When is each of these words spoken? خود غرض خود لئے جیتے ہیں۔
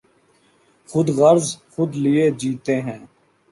خود 0.89 1.07
غرض 1.17 1.47
خود 1.73 1.89
لئے 2.03 2.25
جیتے 2.39 2.75
ہیں۔ 2.85 3.01